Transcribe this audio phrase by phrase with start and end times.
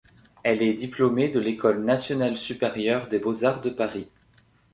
[0.41, 4.09] Elle est diplômée de l’École nationale supérieure des beaux-arts de Paris.